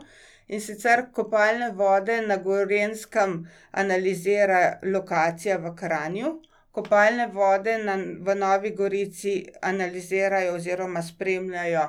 In 0.48 0.60
sicer 0.60 1.04
kopalne 1.12 1.70
vode 1.70 2.20
na 2.26 2.36
Gorenjskem 2.36 3.34
analizira 3.70 4.78
lokacija 4.82 5.58
v 5.58 5.74
Kranju, 5.76 6.32
kopalne 6.70 7.26
vode 7.26 7.76
na, 7.78 7.96
v 7.96 8.34
Novi 8.34 8.70
Gorici 8.70 9.34
analizirajo 9.62 10.54
oziroma 10.54 11.02
spremljajo 11.02 11.88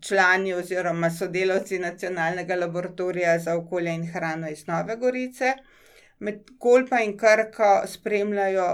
člani 0.00 0.54
oziroma 0.54 1.10
sodelavci 1.10 1.78
Nacionalnega 1.78 2.56
laboratorija 2.56 3.38
za 3.38 3.56
okolje 3.56 3.94
in 3.94 4.06
hrano 4.12 4.50
iz 4.50 4.66
Nove 4.66 4.96
Gorice. 4.96 5.52
Kolpo 6.58 6.96
in 6.96 7.16
Krko 7.18 7.82
spremljajo 7.86 8.66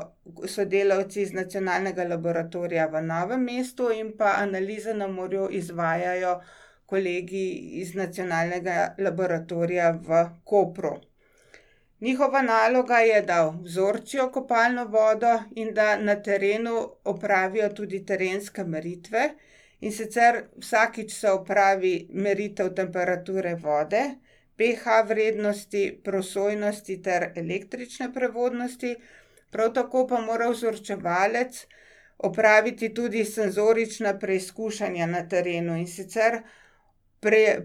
sodelavci 0.46 1.22
iz 1.22 1.32
Nacionalnega 1.32 2.04
laboratorija 2.04 2.86
v 2.86 3.02
Novem 3.02 3.44
mestu 3.44 3.90
in 3.92 4.16
pa 4.18 4.32
analize 4.38 4.94
na 4.94 5.06
morju 5.06 5.48
izvajajo 5.50 6.40
kolegi 6.86 7.48
iz 7.82 7.94
Nacionalnega 7.94 8.94
laboratorija 8.98 9.90
v 10.08 10.24
Kopru. 10.44 10.96
Njihova 12.00 12.42
naloga 12.42 12.98
je, 12.98 13.22
da 13.22 13.54
vzorčijo 13.62 14.30
kopalno 14.30 14.84
vodo 14.84 15.38
in 15.50 15.74
da 15.74 15.96
na 15.96 16.22
terenu 16.22 16.90
opravijo 17.04 17.68
tudi 17.68 18.06
terenske 18.06 18.64
meritve. 18.64 19.30
In 19.80 19.92
sicer 19.92 20.46
vsakič 20.56 21.12
se 21.12 21.30
opravi 21.30 22.08
meritev 22.10 22.72
temperature 22.74 23.54
vode, 23.60 24.02
pH-vrednosti, 24.56 26.00
prosojnosti 26.04 27.02
ter 27.02 27.32
električne 27.36 28.12
prevodnosti. 28.12 28.94
Prav 29.50 29.72
tako 29.72 30.06
pa 30.08 30.20
mora 30.20 30.48
vzorčevalec 30.50 31.66
opraviti 32.18 32.94
tudi 32.94 33.24
senzorična 33.24 34.18
preizkušanja 34.18 35.06
na 35.06 35.22
terenu, 35.28 35.76
in 35.76 35.86
sicer 35.86 36.40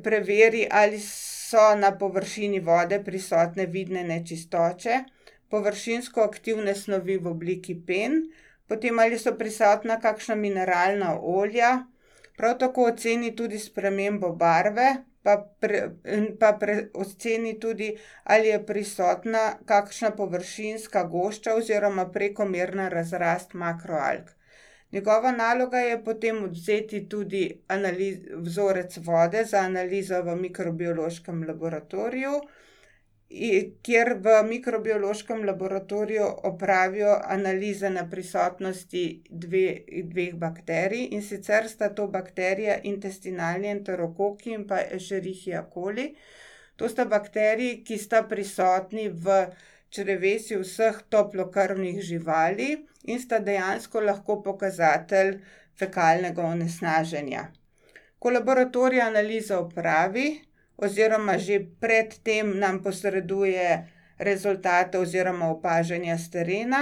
preveri, 0.04 0.68
ali 0.72 1.00
so 1.00 1.76
na 1.76 1.92
površini 1.98 2.60
vode 2.60 3.00
prisotne 3.04 3.66
vidne 3.66 4.04
nečistoče, 4.04 5.00
površinsko 5.50 6.22
aktivne 6.22 6.76
snovi 6.76 7.18
v 7.18 7.32
obliki 7.32 7.76
pen, 7.88 8.22
potem 8.68 9.00
ali 9.00 9.20
so 9.20 9.36
prisotna 9.38 10.00
kakšna 10.00 10.36
mineralna 10.36 11.16
olja, 11.20 11.72
prav 12.38 12.58
tako 12.58 12.86
oceni 12.92 13.36
tudi 13.36 13.60
spremembo 13.60 14.36
barve 14.36 14.90
pa 15.24 15.34
in 16.18 16.38
pa 16.40 16.58
oceni 16.94 17.60
tudi, 17.60 17.98
ali 18.24 18.48
je 18.48 18.66
prisotna 18.66 19.44
kakšna 19.66 20.12
površinska 20.12 21.04
gošča 21.04 21.56
oziroma 21.56 22.06
prekomerna 22.12 22.90
razrast 22.90 23.54
makroalg. 23.54 24.32
Njegova 24.92 25.32
naloga 25.32 25.78
je 25.78 26.04
potem 26.04 26.44
odvzeti 26.44 27.10
tudi 27.10 27.44
vzorec 28.38 28.98
vode 28.98 29.44
za 29.46 29.58
analizo 29.58 30.22
v 30.22 30.36
mikrobiološkem 30.36 31.46
laboratoriju, 31.48 32.42
kjer 33.84 34.14
v 34.24 34.36
mikrobiološkem 34.44 35.46
laboratoriju 35.46 36.26
opravijo 36.44 37.14
analize 37.24 37.90
na 37.90 38.04
prisotnosti 38.10 39.24
dveh 39.30 40.34
bakterij, 40.36 41.08
in 41.16 41.24
sicer 41.24 41.70
sta 41.70 41.90
to 41.96 42.08
bakterija 42.08 42.82
intestinalni 42.84 43.72
enterokoki 43.72 44.52
in 44.54 44.68
pa 44.68 44.82
escherichia 44.98 45.64
coli. 45.74 46.16
To 46.76 46.90
sta 46.90 47.06
bakteriji, 47.06 47.84
ki 47.84 47.98
sta 47.98 48.24
prisotni 48.24 49.08
v 49.10 49.46
črevesju 49.92 50.60
vseh 50.64 51.02
toplokrvnih 51.10 52.02
živali 52.02 52.70
in 53.08 53.20
sta 53.20 53.40
dejansko 53.40 54.02
lahko 54.02 54.42
pokazatelj 54.44 55.38
fekalnega 55.80 56.44
onesnaženja. 56.44 57.48
Ko 58.20 58.30
laboratorij 58.30 59.02
analizo 59.02 59.60
opravi 59.60 60.28
oziroma 60.82 61.38
že 61.38 61.60
pred 61.80 62.14
tem 62.24 62.58
nam 62.60 62.82
posreduje 62.84 63.88
rezultate 64.18 64.98
oziroma 64.98 65.50
opažanja 65.50 66.18
s 66.18 66.30
terena, 66.34 66.82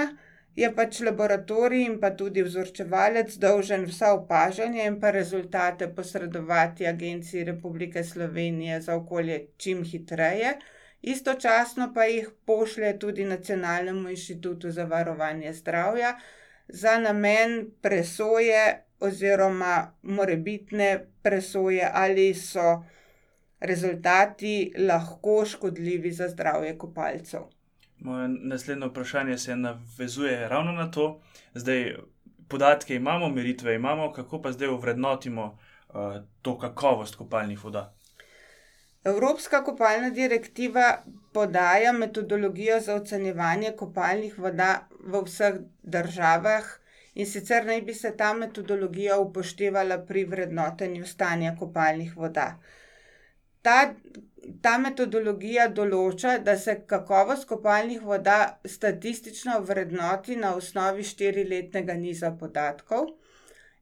je 0.56 0.68
pač 0.74 1.00
laboratorij 1.06 1.84
in 1.86 2.00
pa 2.00 2.10
tudi 2.10 2.42
vzorčevalec 2.42 3.36
dolžen 3.44 3.86
vsa 3.86 4.12
opažanja 4.16 4.88
in 4.88 4.98
pa 5.00 5.12
rezultate 5.14 5.88
posredovati 5.94 6.86
Agenciji 6.86 7.44
Republike 7.44 8.04
Slovenije 8.04 8.80
za 8.80 8.96
okolje 8.96 9.46
čim 9.56 9.84
hitreje. 9.84 10.58
Istočasno 11.02 11.92
pa 11.94 12.04
jih 12.04 12.28
pošlje 12.46 12.98
tudi 12.98 13.24
Nacionalnemu 13.24 14.08
inštitutu 14.08 14.70
za 14.70 14.84
varovanje 14.84 15.52
zdravja 15.52 16.18
za 16.68 16.98
namen 16.98 17.70
presoje 17.80 18.84
oziroma 19.00 19.92
morebitne 20.02 21.06
presoje, 21.22 21.90
ali 21.92 22.34
so 22.34 22.82
rezultati 23.60 24.72
lahko 24.78 25.44
škodljivi 25.44 26.12
za 26.12 26.28
zdravje 26.28 26.78
kopalcev. 26.78 27.40
Moje 27.98 28.28
naslednje 28.28 28.86
vprašanje 28.86 29.38
se 29.38 29.56
navezuje 29.56 30.48
ravno 30.48 30.72
na 30.72 30.90
to. 30.90 31.20
Zdaj, 31.54 31.94
podatke 32.48 32.94
imamo, 32.94 33.28
meritve 33.28 33.74
imamo, 33.74 34.12
kako 34.12 34.42
pa 34.42 34.52
zdaj 34.52 34.68
ovrednotimo, 34.68 35.58
to 36.42 36.58
kakovost 36.58 37.14
kopalnih 37.14 37.64
voda? 37.64 37.94
Evropska 39.04 39.64
kopalna 39.64 40.10
direktiva 40.10 41.04
podaja 41.32 41.92
metodologijo 41.92 42.80
za 42.80 42.94
ocenjevanje 42.94 43.72
kopalnih 43.76 44.38
voda 44.38 44.88
v 45.00 45.22
vseh 45.24 45.54
državah, 45.82 46.64
in 47.14 47.26
sicer 47.26 47.66
naj 47.66 47.80
bi 47.82 47.94
se 47.94 48.16
ta 48.16 48.32
metodologija 48.32 49.18
upoštevala 49.18 49.98
pri 49.98 50.24
vrednotenju 50.24 51.06
stanja 51.06 51.56
kopalnih 51.58 52.16
voda. 52.16 52.32
Ta, 52.32 52.79
ta 53.62 54.76
metodologija 54.78 55.68
določa, 55.68 56.36
da 56.38 56.56
se 56.58 56.76
kakovost 56.92 57.46
kopalnih 57.48 58.02
voda 58.02 58.36
statistično 58.64 59.56
ovrednoti 59.60 60.36
na 60.36 60.54
osnovi 60.56 61.04
štiriletnega 61.04 61.94
niza 61.94 62.32
podatkov, 62.40 63.10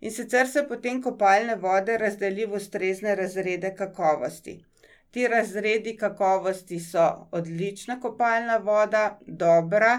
in 0.00 0.14
sicer 0.14 0.48
se 0.48 0.64
potem 0.68 1.02
kopalne 1.02 1.56
vode 1.62 1.98
razdeli 1.98 2.46
v 2.46 2.58
ustrezne 2.60 3.14
razrede 3.18 3.74
kakovosti. 3.78 4.58
Ti 5.10 5.28
razredi 5.28 5.96
kakovosti 5.96 6.80
so 6.80 7.28
odlična 7.32 8.00
kopalna 8.00 8.58
voda, 8.58 9.18
dobra, 9.26 9.94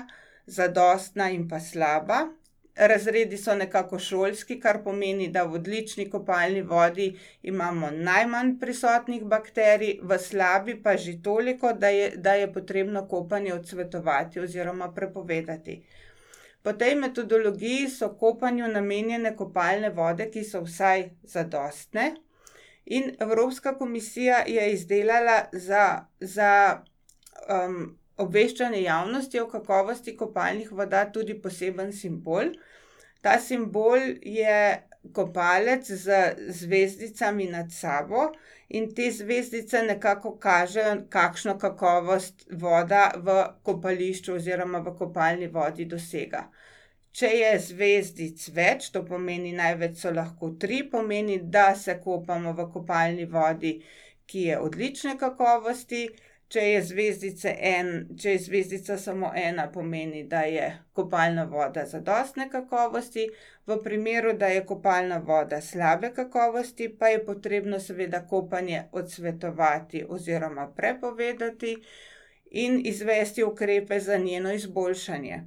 zadostna 0.45 1.29
in 1.29 1.47
pa 1.49 1.59
slaba. 1.59 2.27
Razredi 2.79 3.37
so 3.37 3.55
nekako 3.55 3.99
šolski, 3.99 4.59
kar 4.59 4.77
pomeni, 4.83 5.27
da 5.27 5.43
v 5.43 5.57
odlični 5.59 6.05
kopalni 6.09 6.61
vodi 6.61 7.09
imamo 7.43 7.89
najmanj 7.91 8.53
prisotnih 8.59 9.23
bakterij, 9.23 9.97
v 10.01 10.17
slabi 10.19 10.77
pa 10.83 10.95
že 10.97 11.17
toliko, 11.23 11.73
da 11.73 11.89
je, 11.89 12.11
da 12.15 12.33
je 12.33 12.53
potrebno 12.53 13.07
kopanje 13.07 13.53
odsvetovati 13.53 14.39
oziroma 14.39 14.91
prepovedati. 14.93 15.81
Po 16.63 16.73
tej 16.73 16.95
metodologiji 16.95 17.89
so 17.89 18.09
kopanju 18.19 18.67
namenjene 18.67 19.35
kopalne 19.35 19.89
vode, 19.89 20.29
ki 20.31 20.43
so 20.43 20.63
vsaj 20.63 21.09
zadostne, 21.23 22.13
in 22.85 23.15
Evropska 23.19 23.77
komisija 23.77 24.43
je 24.47 24.71
izdelala 24.73 25.41
za, 25.51 26.05
za, 26.19 26.83
obveščanje 28.23 28.81
javnosti 28.83 29.39
o 29.39 29.47
kakovosti 29.51 30.15
kopalnih 30.17 30.71
voda 30.71 31.05
tudi 31.13 31.37
poseben 31.41 31.93
simbol. 31.93 32.53
Ta 33.21 33.39
simbol 33.43 33.99
je 34.23 34.59
kopalec 35.13 35.87
z 35.87 36.35
zvezdicami 36.59 37.47
nad 37.51 37.71
sabo 37.71 38.29
in 38.69 38.89
te 38.95 39.11
zvezdice 39.11 39.83
nekako 39.83 40.35
kažejo, 40.37 40.95
kakšno 41.09 41.57
kakovost 41.57 42.45
voda 42.51 43.11
v 43.15 43.37
kopališču 43.63 44.35
oziroma 44.35 44.83
v 44.85 44.95
kopalni 44.97 45.47
vodi 45.47 45.85
dosega. 45.85 46.49
Če 47.11 47.29
je 47.33 47.53
zvezdic 47.59 48.43
več, 48.53 48.91
to 48.93 49.01
pomeni 49.05 49.55
največ 49.57 49.97
so 50.03 50.11
lahko 50.13 50.51
tri, 50.61 50.83
pomeni, 50.91 51.39
da 51.41 51.73
se 51.75 51.97
kopamo 52.03 52.53
v 52.53 52.67
kopalni 52.73 53.25
vodi, 53.25 53.79
ki 54.29 54.43
je 54.51 54.59
odlične 54.61 55.15
kakovosti, 55.17 56.03
če 56.49 56.61
je 56.65 56.81
zvezdice 56.81 57.55
če 58.21 58.31
je 58.31 58.39
zvezdica 58.39 58.97
samo 58.97 59.31
ena, 59.35 59.67
pomeni, 59.71 60.23
da 60.23 60.41
je 60.41 60.71
kopalna 60.93 61.43
voda 61.43 61.85
zadostne 61.85 62.49
kakovosti, 62.49 63.29
V 63.69 63.77
primeru, 63.83 64.33
da 64.33 64.47
je 64.47 64.65
kopalna 64.65 65.17
voda 65.17 65.61
slabe 65.61 66.09
kakovosti, 66.13 66.87
pa 66.99 67.07
je 67.07 67.25
potrebno 67.25 67.79
seveda 67.79 68.27
kopanje 68.27 68.83
odsvetovati 68.91 70.05
oziroma 70.09 70.67
prepovedati 70.77 71.75
in 72.51 72.81
izvesti 72.85 73.43
ukrepe 73.43 73.99
za 73.99 74.17
njeno 74.17 74.53
izboljšanje. 74.53 75.41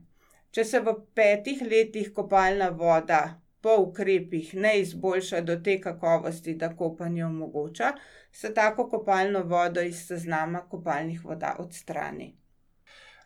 Če 0.50 0.64
se 0.64 0.80
v 0.80 0.94
petih 1.14 1.62
letih 1.71 2.12
kopalna 2.14 2.68
voda 2.68 3.41
po 3.62 3.76
ukrepih 3.78 4.54
ne 4.54 4.81
izboljša 4.81 5.40
do 5.40 5.57
te 5.57 5.81
kakovosti, 5.81 6.54
da 6.54 6.76
kopanje 6.76 7.25
omogoča, 7.25 7.92
se 8.33 8.54
tako 8.54 8.88
kopalno 8.88 9.42
vodo 9.42 9.81
iz 9.81 10.07
seznama 10.07 10.61
kopalnih 10.69 11.25
voda 11.25 11.57
odstrani. 11.59 12.35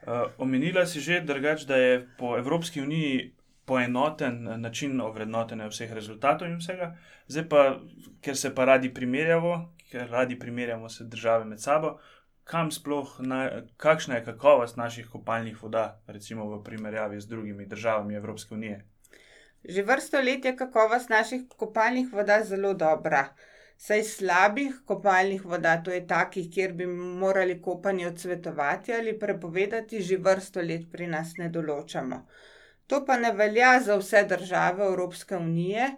Uh, 0.06 0.12
omenila 0.38 0.86
si 0.86 1.00
že, 1.00 1.20
drgač, 1.20 1.64
da 1.66 1.76
je 1.76 2.08
po 2.18 2.36
Evropski 2.38 2.82
uniji 2.82 3.32
poenoten 3.64 4.60
način 4.60 5.00
ovrednotenja 5.00 5.66
vseh 5.68 5.92
rezultatov 5.92 6.48
in 6.48 6.60
vsega, 6.60 6.92
zdaj 7.26 7.48
pa, 7.48 7.62
ker 8.22 8.36
se 8.36 8.54
pa 8.54 8.64
radi 8.64 8.92
primerjamo, 8.94 9.74
ker 9.90 10.06
radi 10.10 10.38
primerjamo 10.38 10.88
se 10.88 11.04
države 11.04 11.44
med 11.44 11.62
sabo, 11.62 11.96
kam 12.44 12.70
sploh, 12.70 13.16
na, 13.18 13.40
kakšna 13.76 14.20
je 14.20 14.24
kakovost 14.24 14.76
naših 14.76 15.08
kopalnih 15.10 15.62
voda, 15.62 16.00
recimo 16.06 16.46
v 16.52 16.62
primerjavi 16.64 17.20
z 17.20 17.26
drugimi 17.26 17.66
državami 17.66 18.14
Evropske 18.14 18.54
unije. 18.54 18.84
Že 19.64 19.82
vrsto 19.82 20.20
let 20.20 20.44
je 20.44 20.56
kakovost 20.56 21.08
naših 21.08 21.46
kopalnih 21.56 22.12
voda 22.12 22.42
zelo 22.44 22.74
dobra. 22.74 23.28
Saj 23.78 24.02
slabih 24.02 24.76
kopalnih 24.84 25.44
voda, 25.44 25.76
to 25.84 25.90
je 25.90 26.06
takih, 26.06 26.48
kjer 26.52 26.72
bi 26.72 26.86
morali 26.86 27.60
kopanje 27.62 28.06
odsvetovati 28.08 28.92
ali 28.92 29.18
prepovedati, 29.18 30.02
že 30.02 30.16
vrsto 30.16 30.60
let 30.60 30.86
pri 30.92 31.06
nas 31.06 31.34
ne 31.36 31.48
določamo. 31.48 32.22
To 32.86 33.04
pa 33.04 33.16
ne 33.18 33.32
velja 33.32 33.80
za 33.80 33.96
vse 33.96 34.22
države 34.24 34.86
Evropske 34.86 35.36
unije 35.36 35.90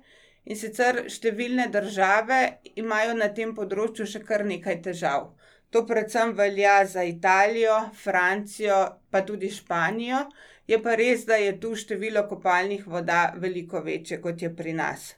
in 0.45 0.57
sicer 0.57 1.05
številne 1.12 1.69
države 1.71 2.38
imajo 2.83 3.15
na 3.15 3.29
tem 3.38 3.55
področju 3.55 4.07
še 4.07 4.25
kar 4.25 4.45
nekaj 4.49 4.81
težav. 4.88 5.29
To 5.71 5.85
predvsem 5.87 6.33
velja 6.33 6.79
za 6.87 7.05
Italijo, 7.05 7.77
Francijo, 8.03 8.79
pa 9.11 9.21
tudi 9.21 9.50
Španijo, 9.53 10.23
je 10.68 10.82
pa 10.82 10.94
res, 11.00 11.25
da 11.25 11.37
je 11.40 11.54
tu 11.60 11.72
število 11.76 12.26
kopalnih 12.28 12.87
voda 12.87 13.22
veliko 13.37 13.80
večje, 13.80 14.20
kot 14.20 14.42
je 14.42 14.50
pri 14.56 14.72
nas. 14.72 15.14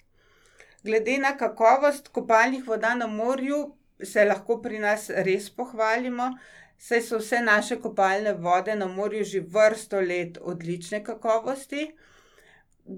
Glede 0.85 1.19
na 1.19 1.37
kakovost 1.37 2.09
kopalnih 2.09 2.67
voda 2.67 2.95
na 2.95 3.07
morju, 3.07 3.59
se 4.03 4.25
lahko 4.25 4.61
pri 4.63 4.79
nas 4.79 5.11
res 5.27 5.51
pohvalimo, 5.51 6.31
saj 6.79 7.03
so 7.09 7.19
vse 7.21 7.41
naše 7.45 7.77
kopalne 7.81 8.33
vode 8.47 8.77
na 8.77 8.87
morju 8.87 9.25
že 9.33 9.43
vrsto 9.57 10.01
let 10.01 10.39
odlične 10.53 11.03
kakovosti. 11.05 11.91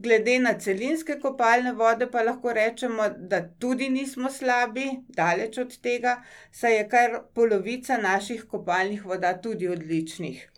Glede 0.04 0.38
na 0.38 0.52
celinske 0.59 1.18
kopalne 1.21 1.73
vode 1.73 2.06
pa 2.12 2.23
lahko 2.23 2.52
rečemo, 2.52 3.09
da 3.32 3.42
tudi 3.64 3.88
nismo 3.88 4.30
slabi, 4.30 4.87
daleč 5.09 5.59
od 5.59 5.76
tega, 5.82 6.16
saj 6.52 6.76
je 6.76 6.88
kar 6.88 7.21
polovica 7.35 7.99
naših 7.99 8.47
kopalnih 8.54 9.04
voda 9.04 9.35
tudi 9.42 9.68
odličnih. 9.68 10.51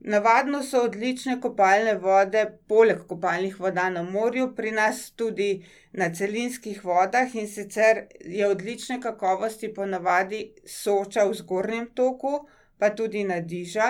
Navadno 0.00 0.62
so 0.62 0.80
odlične 0.86 1.40
kopalne 1.40 1.94
vode, 2.02 2.42
poleg 2.68 3.00
kopalnih 3.08 3.56
voda 3.60 3.88
na 3.90 4.02
morju, 4.02 4.52
pri 4.54 4.70
nas 4.70 5.10
tudi 5.10 5.64
na 5.92 6.06
celinskih 6.14 6.84
vodah, 6.84 7.34
in 7.34 7.48
sicer 7.48 8.04
je 8.20 8.46
odlične 8.46 9.00
kakovosti 9.00 9.72
ponavadi 9.74 10.52
Soča 10.64 11.24
v 11.24 11.34
zgornjem 11.34 11.88
toku, 11.94 12.46
pa 12.78 12.90
tudi 12.90 13.24
Nadiža. 13.24 13.88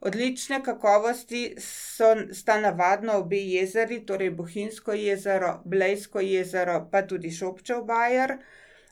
Odlične 0.00 0.60
kakovosti 0.62 1.54
so, 1.58 2.12
sta 2.32 2.60
navadno 2.60 3.16
obe 3.22 3.40
jezeri, 3.40 4.02
torej 4.06 4.30
Bohinjsko 4.30 4.92
jezero, 4.92 5.62
Blejsko 5.64 6.20
jezero, 6.20 6.82
pa 6.92 7.02
tudi 7.02 7.30
Šobčev 7.30 7.80
bajer. 7.88 8.36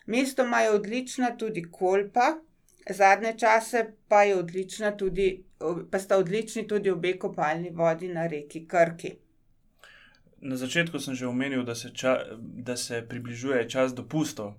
Mestoma 0.07 0.61
je 0.65 0.71
odlična 0.71 1.37
tudi 1.37 1.63
Kolpa, 1.71 2.33
zadnje 2.91 3.39
čase 3.39 3.93
pa 4.09 4.23
tudi 4.99 5.45
pa 5.91 5.99
sta 5.99 6.17
odlični 6.17 6.67
tudi 6.69 6.91
obe 6.91 7.19
kopalni 7.19 7.71
vodi 7.71 8.09
na 8.09 8.27
reki 8.27 8.67
Krki. 8.69 9.17
Na 10.41 10.57
začetku 10.57 10.99
sem 10.99 11.15
že 11.15 11.27
omenil, 11.27 11.65
da 11.65 11.75
se, 11.75 11.91
ča, 11.95 12.19
da 12.39 12.77
se 12.77 13.03
približuje 13.09 13.69
čas 13.69 13.95
dopustov. 13.95 14.55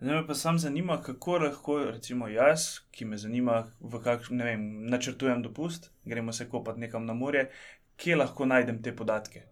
Zdaj 0.00 0.14
me 0.14 0.26
pa 0.26 0.34
sam 0.34 0.58
zanima, 0.58 1.02
kako 1.02 1.38
lahko, 1.38 1.78
recimo 1.84 2.28
jaz, 2.28 2.80
ki 2.90 3.04
me 3.04 3.18
zanima, 3.18 3.66
v 3.80 4.00
kakšnem, 4.00 4.38
ne 4.38 4.44
vem, 4.44 4.64
načrtujem 4.86 5.42
dopust, 5.42 5.90
gremo 6.04 6.32
se 6.32 6.48
kopati 6.48 6.80
nekam 6.80 7.06
na 7.06 7.14
morje, 7.14 7.50
kje 7.96 8.16
lahko 8.16 8.46
najdem 8.46 8.82
te 8.82 8.94
podatke. 8.96 9.42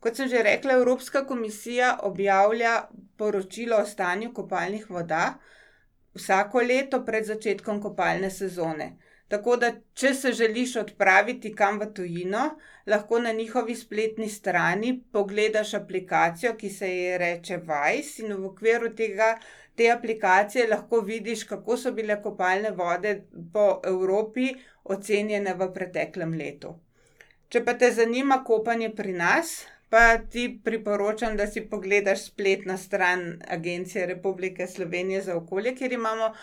Kot 0.00 0.16
sem 0.16 0.28
že 0.32 0.42
rekla, 0.42 0.72
Evropska 0.80 1.26
komisija 1.28 1.98
objavlja 2.02 2.88
poročilo 3.16 3.76
o 3.76 3.86
stanju 3.86 4.32
kopalnih 4.32 4.90
voda 4.90 5.34
vsako 6.14 6.60
leto 6.60 7.04
pred 7.04 7.24
začetkom 7.24 7.80
kopalne 7.82 8.30
sezone. 8.30 8.96
Tako 9.30 9.56
da, 9.62 9.68
če 9.94 10.10
se 10.14 10.32
želiš 10.34 10.74
odpraviti 10.76 11.52
kam 11.54 11.78
v 11.78 11.86
tujino, 11.94 12.48
lahko 12.86 13.20
na 13.22 13.32
njihovi 13.32 13.76
spletni 13.78 14.28
strani 14.28 14.90
pogledaš 15.12 15.74
aplikacijo, 15.78 16.56
ki 16.58 16.70
se 16.70 16.88
ji 16.90 17.18
reče 17.18 17.60
Vice, 17.68 18.24
in 18.24 18.34
v 18.34 18.48
okviru 18.48 18.90
tega, 18.98 19.36
te 19.78 19.90
aplikacije 19.90 20.66
lahko 20.68 21.00
vidiš, 21.00 21.44
kako 21.44 21.76
so 21.76 21.92
bile 21.92 22.18
kopalne 22.22 22.70
vode 22.70 23.14
po 23.52 23.68
Evropi 23.86 24.50
ocenjene 24.84 25.54
v 25.54 25.70
preteklem 25.74 26.34
letu. 26.34 26.74
Če 27.48 27.62
pa 27.64 27.76
te 27.78 27.92
zanima 27.94 28.42
kopanje 28.44 28.90
pri 28.96 29.14
nas, 29.14 29.54
pa 29.90 30.18
ti 30.18 30.60
priporočam, 30.64 31.36
da 31.36 31.46
si 31.46 31.60
pogledaš 31.60 32.26
spletno 32.26 32.78
stran 32.78 33.42
Agencije 33.48 34.06
Republike 34.06 34.66
Slovenije 34.66 35.22
za 35.22 35.36
okolje, 35.36 35.74
kjer 35.74 35.92
imamo 35.92 36.34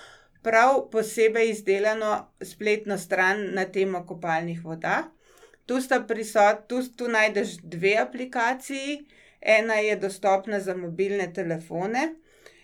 prav 0.43 0.89
posebej 0.91 1.49
izdelano 1.49 2.31
spletno 2.41 2.97
stran 2.97 3.53
na 3.53 3.65
temo 3.65 4.05
kopalnih 4.05 4.65
voda. 4.65 5.03
Tu, 5.65 5.79
prisot, 6.07 6.67
tu, 6.67 6.81
tu 6.97 7.07
najdeš 7.07 7.57
dve 7.63 7.97
aplikaciji, 7.97 9.05
ena 9.41 9.73
je 9.73 9.95
dostopna 9.95 10.59
za 10.59 10.75
mobilne 10.75 11.33
telefone 11.33 12.15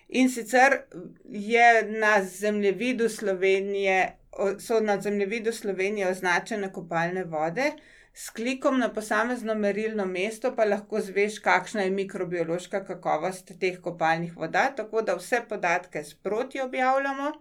in 0.08 0.30
sicer 0.30 0.78
je 1.24 1.82
na 1.82 2.24
zemljevidu 2.24 3.08
Slovenije, 3.08 4.16
so 4.58 4.80
na 4.80 5.00
zemljevidu 5.00 5.52
Slovenije 5.52 6.08
označene 6.08 6.72
kopalne 6.72 7.24
vode. 7.24 7.72
S 8.16 8.30
klikom 8.30 8.78
na 8.78 8.88
posamezno 8.94 9.54
merilno 9.58 10.04
mesto 10.06 10.52
pa 10.56 10.64
lahko 10.64 11.00
zveš, 11.02 11.38
kakšna 11.42 11.82
je 11.82 11.90
mikrobiološka 11.90 12.84
kakovost 12.86 13.48
teh 13.60 13.80
kopalnih 13.82 14.36
voda, 14.36 14.68
tako 14.76 15.02
da 15.02 15.16
vse 15.18 15.40
podatke 15.48 16.04
sproti 16.04 16.60
objavljamo. 16.60 17.32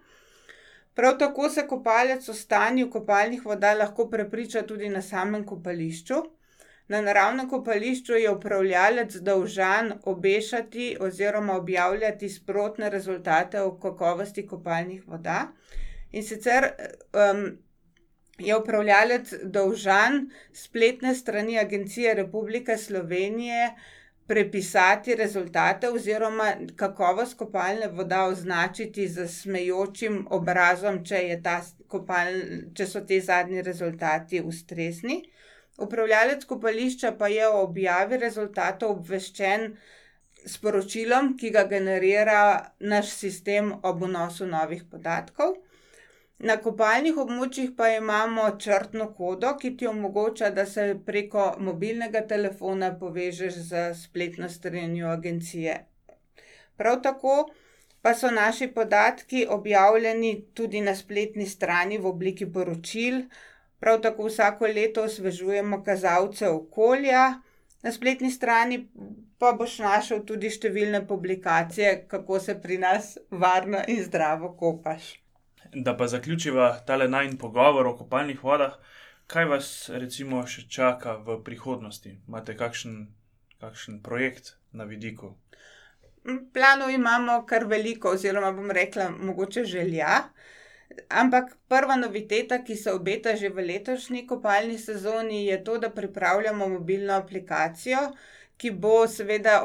Prav 0.94 1.18
tako 1.18 1.50
se 1.50 1.68
kopalec 1.68 2.30
o 2.30 2.34
stanju 2.34 2.90
kopalnih 2.92 3.46
voda 3.46 3.74
lahko 3.74 4.08
prepriča 4.10 4.62
tudi 4.62 4.90
na 4.90 5.02
samem 5.02 5.46
kopališču. 5.46 6.24
Na 6.88 7.02
naravnem 7.02 7.50
kopališču 7.50 8.14
je 8.14 8.32
upravljalec 8.32 9.16
dolžan 9.16 9.94
obešati 10.04 10.98
oziroma 11.00 11.58
objavljati 11.58 12.30
sprotne 12.30 12.90
rezultate 12.90 13.62
o 13.62 13.78
kakovosti 13.78 14.48
kopalnih 14.48 15.08
voda. 15.08 15.52
In 16.12 16.24
sicer 16.24 16.70
um, 17.14 17.46
je 18.40 18.58
upravljalec 18.58 19.34
dolžan 19.44 20.30
spletne 20.54 21.16
strani 21.16 21.60
Agencije 21.60 22.14
Republike 22.14 22.78
Slovenije 22.78 23.74
prepisati 24.28 25.16
rezultate 25.16 25.90
oziroma 25.90 26.54
kakovost 26.76 27.38
kopalne 27.38 27.88
voda 27.88 28.24
označiti 28.26 29.08
z 29.08 29.28
smejočim 29.28 30.28
obrazom, 30.30 31.04
če, 31.06 31.42
kopal, 31.88 32.32
če 32.74 32.88
so 32.88 33.02
ti 33.02 33.20
zadnji 33.22 33.62
rezultati 33.62 34.42
ustrezni. 34.42 35.24
Upravljalec 35.78 36.46
kopališča 36.46 37.12
pa 37.20 37.28
je 37.28 37.48
o 37.48 37.64
objavi 37.64 38.18
rezultatov 38.18 38.96
obveščen 38.98 39.74
s 40.46 40.58
poročilom, 40.58 41.34
ki 41.38 41.50
ga 41.50 41.66
generira 41.68 42.40
naš 42.80 43.12
sistem 43.18 43.74
ob 43.84 44.04
vnosu 44.06 44.48
novih 44.48 44.84
podatkov. 44.92 45.58
Na 46.44 46.56
kopalnih 46.64 47.20
območjih 47.22 47.70
pa 47.78 47.86
imamo 47.96 48.46
črtno 48.64 49.06
kodo, 49.18 49.54
ki 49.60 49.70
ti 49.80 49.88
omogoča, 49.88 50.50
da 50.58 50.66
se 50.72 50.84
preko 51.06 51.46
mobilnega 51.68 52.22
telefona 52.32 52.90
povežeš 53.04 53.60
z 53.70 53.84
spletno 54.00 54.50
stranjo 54.52 55.14
agencije. 55.14 55.78
Prav 56.82 57.00
tako 57.06 57.38
pa 58.02 58.12
so 58.14 58.32
naši 58.32 58.68
podatki 58.76 59.46
objavljeni 59.58 60.34
tudi 60.54 60.82
na 60.82 60.98
spletni 61.00 61.48
strani 61.48 61.98
v 61.98 62.12
obliki 62.12 62.50
poročil, 62.58 63.22
prav 63.80 64.04
tako 64.04 64.28
vsako 64.28 64.68
leto 64.76 65.08
osvežujemo 65.08 65.84
kazalce 65.88 66.52
okolja, 66.52 67.26
na 67.88 67.92
spletni 67.92 68.32
strani 68.32 68.84
pa 69.40 69.56
boš 69.56 69.80
našel 69.88 70.26
tudi 70.28 70.52
številne 70.52 71.06
publikacije, 71.08 71.98
kako 72.12 72.44
se 72.44 72.60
pri 72.62 72.84
nas 72.84 73.14
varno 73.32 73.88
in 73.88 74.04
zdravo 74.04 74.58
kopaš 74.60 75.14
da 75.76 75.98
pa 75.98 76.08
zaključiva 76.08 76.80
tale 76.86 77.08
najn 77.08 77.38
pogovor 77.38 77.88
o 77.88 77.98
kopalnih 77.98 78.44
vodah, 78.44 78.74
kaj 79.28 79.46
vas 79.46 79.70
recimo 79.90 80.44
še 80.48 80.68
čaka 80.70 81.16
v 81.26 81.40
prihodnosti? 81.44 82.18
Imate 82.28 82.58
kakšen, 82.58 83.08
kakšen 83.62 84.02
projekt 84.04 84.56
na 84.72 84.84
vidiku? 84.90 85.34
Planov 86.54 86.92
imamo 86.92 87.42
kar 87.46 87.66
veliko, 87.68 88.14
oziroma 88.16 88.52
bom 88.56 88.72
rekla, 88.72 89.10
mogoče 89.10 89.66
želja. 89.66 90.22
Ampak 91.10 91.56
prva 91.68 91.96
noviteta, 91.96 92.62
ki 92.64 92.76
se 92.78 92.92
obeta 92.94 93.36
že 93.36 93.50
v 93.50 93.66
letošnji 93.68 94.28
kopalni 94.28 94.78
sezoni, 94.78 95.46
je 95.48 95.58
to, 95.64 95.78
da 95.78 95.90
pripravljamo 95.90 96.68
mobilno 96.70 97.14
aplikacijo, 97.14 98.12
ki 98.64 98.72
bo 98.84 99.04
seveda 99.12 99.58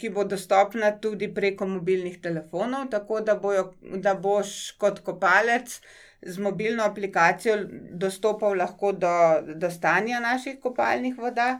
ki 0.00 0.08
bo 0.16 0.24
dostopna 0.24 0.90
tudi 1.00 1.28
preko 1.34 1.66
mobilnih 1.68 2.16
telefonov, 2.24 2.88
tako 2.94 3.20
da 3.20 3.34
bojo, 3.36 3.64
da 4.06 4.14
boš 4.26 4.54
kot 4.80 5.00
kopalec 5.04 5.74
z 6.24 6.40
mobilno 6.40 6.84
aplikacijo 6.88 7.56
dostopal 8.04 8.56
lahko 8.56 8.92
do, 8.92 9.14
do 9.60 9.70
stanja 9.70 10.20
naših 10.24 10.60
kopalnih 10.60 11.18
voda. 11.18 11.58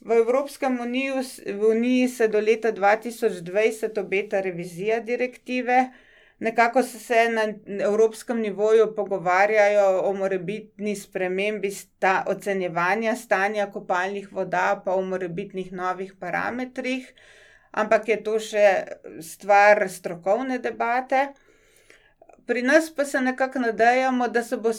V 0.00 0.18
Evropskem 0.18 0.80
uniju, 0.80 1.22
v 1.46 1.68
Uniji 1.70 2.08
se 2.08 2.28
do 2.28 2.40
leta 2.40 2.72
dva 2.76 2.96
tisoč 3.00 3.40
dvajset 3.46 3.98
obeta 3.98 4.40
revizija 4.40 5.00
direktive. 5.00 5.78
Nekako 6.42 6.82
so 6.82 6.98
se 6.98 7.28
na 7.28 7.44
evropskem 7.84 8.40
nivoju 8.40 8.94
pogovarjajo 8.96 10.00
o 10.04 10.12
morebitni 10.12 10.96
spremembi 10.96 11.70
ocenjevanja 12.26 13.14
stanja 13.16 13.66
kopalnih 13.70 14.32
voda 14.32 14.82
pa 14.84 14.94
o 14.94 15.02
morebitnih 15.02 15.72
novih 15.72 16.14
parametrih. 16.20 17.12
Ampak 17.72 18.08
je 18.08 18.16
to 18.22 18.38
še 18.38 18.66
stvar 19.22 19.86
strokovne 19.88 20.58
debate. 20.58 21.28
Pri 22.46 22.62
nas 22.62 22.90
pa 22.90 23.04
se 23.04 23.20
nekako 23.20 23.58
nadejamo, 23.58 24.28
da 24.28 24.42
se 24.42 24.56
bo 24.56 24.72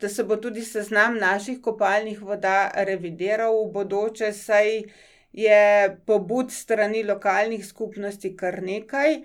da 0.00 0.08
se 0.08 0.24
bo 0.24 0.36
tudi 0.36 0.64
seznam 0.64 1.18
naših 1.18 1.60
kopalnih 1.62 2.22
voda 2.22 2.72
revidiral 2.74 3.54
v 3.64 3.72
bodoče, 3.72 4.32
saj 4.32 4.82
je 5.32 5.96
pobud 6.06 6.50
strani 6.52 7.02
lokalnih 7.04 7.66
skupnosti 7.66 8.36
kar 8.36 8.62
nekaj. 8.62 9.20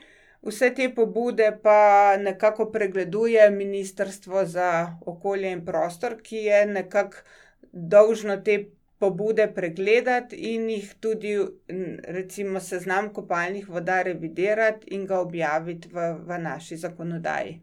Vse 0.45 0.69
te 0.77 0.89
pobude 0.93 1.47
pa 1.63 2.17
nekako 2.21 2.69
pregleduje 2.71 3.49
Ministrstvo 3.49 4.45
za 4.45 4.97
okolje 5.05 5.51
in 5.51 5.65
prostor, 5.65 6.19
ki 6.21 6.35
je 6.35 6.65
nekako 6.65 7.17
dolžno 7.71 8.37
te 8.37 8.65
pobude 8.99 9.47
pregledati 9.53 10.35
in 10.53 10.69
jih 10.69 10.93
tudi, 10.99 11.37
recimo 12.07 12.59
seznam 12.59 13.13
kopalnih 13.13 13.69
voda 13.69 14.01
revidirati 14.01 14.93
in 14.95 15.05
ga 15.05 15.19
objaviti 15.19 15.89
v, 15.91 16.13
v 16.27 16.39
naši 16.39 16.77
zakonodaji. 16.77 17.59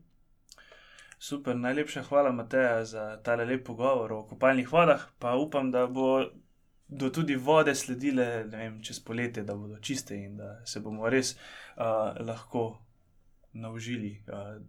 Super, 1.18 1.56
najlepša 1.56 2.02
hvala, 2.02 2.32
Mateja, 2.32 2.84
za 2.84 3.16
tale 3.22 3.44
lep 3.44 3.64
pogovor 3.66 4.12
o 4.12 4.22
kopalnih 4.26 4.72
vodah, 4.72 5.06
pa 5.18 5.36
upam, 5.38 5.70
da 5.70 5.86
bodo 6.92 7.10
tudi 7.10 7.36
vode 7.36 7.74
sledile, 7.74 8.44
vem, 8.44 8.82
čez 8.82 9.00
poletje, 9.00 9.42
da 9.42 9.56
bodo 9.56 9.78
čiste 9.80 10.16
in 10.16 10.36
da 10.36 10.60
se 10.66 10.80
bomo 10.80 11.08
res, 11.10 11.34
lahko 12.20 12.78
naužili, 13.52 14.22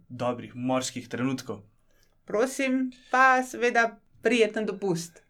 dobrih 0.08 0.54
morskih 0.54 1.08
trenutkov. 1.08 1.62
Prosim, 2.24 2.92
pa 3.10 3.42
seveda 3.44 3.96
prijeten 4.22 4.66
dopust. 4.66 5.22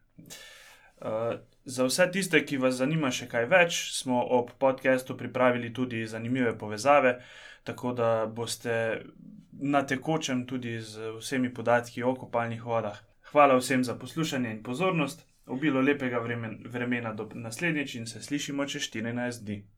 za 1.65 1.85
vse 1.85 2.11
tiste, 2.13 2.45
ki 2.47 2.57
vas 2.61 2.77
zanima 2.77 3.11
še 3.11 3.27
kaj 3.29 3.47
več, 3.49 3.79
smo 3.97 4.21
ob 4.37 4.53
podcastu 4.61 5.17
pripravili 5.17 5.73
tudi 5.73 6.07
zanimive 6.07 6.53
povezave, 6.59 7.19
tako 7.65 7.93
da 7.93 8.27
boste 8.27 9.05
na 9.53 9.83
tekočem 9.87 10.45
tudi 10.47 10.81
z 10.81 11.15
vsemi 11.19 11.53
podatki 11.55 12.03
o 12.03 12.15
kopalnih 12.15 12.65
vodah. 12.65 12.99
Hvala 13.33 13.57
vsem 13.59 13.85
za 13.85 13.97
poslušanje 13.99 14.51
in 14.51 14.63
pozornost, 14.63 15.25
obilo 15.47 15.81
lepega 15.81 16.21
vremena 16.65 17.13
do 17.13 17.29
naslednjič 17.35 17.95
in 17.95 18.07
se 18.07 18.23
slišimo 18.23 18.67
čez 18.67 18.83
štirinajst 18.83 19.45
dni. 19.45 19.65